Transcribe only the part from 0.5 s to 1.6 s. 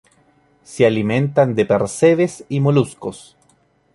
Se alimentan